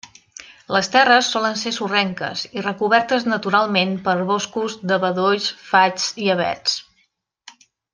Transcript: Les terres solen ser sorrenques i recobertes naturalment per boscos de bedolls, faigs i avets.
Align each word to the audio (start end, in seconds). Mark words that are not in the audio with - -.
Les 0.75 0.87
terres 0.95 1.29
solen 1.33 1.59
ser 1.63 1.73
sorrenques 1.75 2.47
i 2.61 2.65
recobertes 2.69 3.29
naturalment 3.35 3.95
per 4.09 4.19
boscos 4.33 4.79
de 4.95 5.01
bedolls, 5.07 5.55
faigs 5.71 6.13
i 6.29 6.35
avets. 6.39 6.79